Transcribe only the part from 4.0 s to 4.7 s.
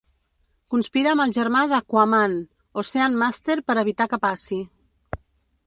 que passi.